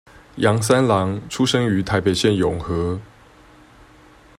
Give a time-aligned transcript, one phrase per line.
[0.37, 2.99] 楊三郎出生於台北縣永和